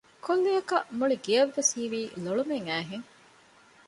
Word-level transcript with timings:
ކުއްލިއަކަށް 0.25 0.89
މުޅި 0.97 1.15
ގެޔަށްވެސް 1.25 1.71
ހީވީ 1.75 2.01
ލޮޅުމެއް 2.23 2.67
އައީހެން 2.69 3.07